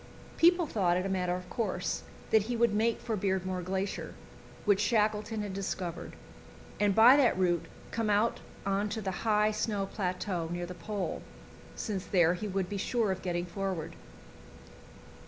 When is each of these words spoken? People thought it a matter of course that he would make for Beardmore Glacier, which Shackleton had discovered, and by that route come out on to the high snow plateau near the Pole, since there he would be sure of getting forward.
People 0.35 0.65
thought 0.65 0.97
it 0.97 1.05
a 1.05 1.09
matter 1.09 1.35
of 1.35 1.47
course 1.47 2.01
that 2.31 2.41
he 2.41 2.55
would 2.57 2.73
make 2.73 2.99
for 2.99 3.15
Beardmore 3.15 3.61
Glacier, 3.61 4.15
which 4.65 4.79
Shackleton 4.79 5.43
had 5.43 5.53
discovered, 5.53 6.13
and 6.79 6.95
by 6.95 7.15
that 7.17 7.37
route 7.37 7.67
come 7.91 8.09
out 8.09 8.39
on 8.65 8.89
to 8.89 8.99
the 8.99 9.11
high 9.29 9.51
snow 9.51 9.85
plateau 9.85 10.49
near 10.51 10.65
the 10.65 10.73
Pole, 10.73 11.21
since 11.75 12.03
there 12.03 12.33
he 12.33 12.47
would 12.47 12.67
be 12.67 12.77
sure 12.77 13.11
of 13.11 13.21
getting 13.21 13.45
forward. 13.45 13.93